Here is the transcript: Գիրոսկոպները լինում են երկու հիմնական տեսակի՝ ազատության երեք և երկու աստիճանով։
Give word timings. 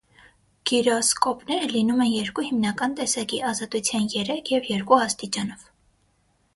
Գիրոսկոպները 0.69 1.67
լինում 1.73 2.01
են 2.07 2.09
երկու 2.15 2.47
հիմնական 2.47 2.97
տեսակի՝ 3.03 3.43
ազատության 3.53 4.11
երեք 4.19 4.53
և 4.59 4.75
երկու 4.75 5.03
աստիճանով։ 5.09 5.67